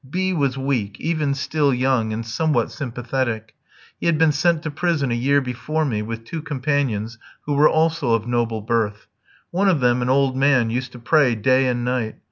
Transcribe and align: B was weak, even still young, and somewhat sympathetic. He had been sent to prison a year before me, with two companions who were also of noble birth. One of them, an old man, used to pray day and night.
B 0.09 0.33
was 0.33 0.57
weak, 0.57 0.99
even 0.99 1.35
still 1.35 1.71
young, 1.71 2.11
and 2.11 2.25
somewhat 2.25 2.71
sympathetic. 2.71 3.53
He 3.99 4.07
had 4.07 4.17
been 4.17 4.31
sent 4.31 4.63
to 4.63 4.71
prison 4.71 5.11
a 5.11 5.13
year 5.13 5.41
before 5.41 5.85
me, 5.85 6.01
with 6.01 6.23
two 6.25 6.41
companions 6.41 7.19
who 7.45 7.53
were 7.53 7.69
also 7.69 8.13
of 8.13 8.25
noble 8.25 8.61
birth. 8.61 9.05
One 9.51 9.69
of 9.69 9.79
them, 9.79 10.01
an 10.01 10.09
old 10.09 10.35
man, 10.35 10.71
used 10.71 10.91
to 10.93 10.97
pray 10.99 11.35
day 11.35 11.67
and 11.67 11.85
night. 11.85 12.15